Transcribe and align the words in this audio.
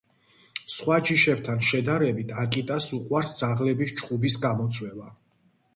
სხვა 0.75 0.95
ჯიშებთან 1.09 1.61
შედარებით 1.67 2.33
აკიტას 2.45 2.89
უყვარს 3.01 3.35
ძაღლების 3.43 3.97
ჩხუბის 4.01 4.41
გამოწვევა. 4.49 5.17